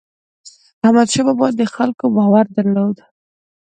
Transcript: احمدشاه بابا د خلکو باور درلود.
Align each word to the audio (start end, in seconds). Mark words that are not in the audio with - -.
احمدشاه 0.85 1.25
بابا 1.27 1.47
د 1.59 1.61
خلکو 1.75 2.05
باور 2.15 2.45
درلود. 2.57 2.97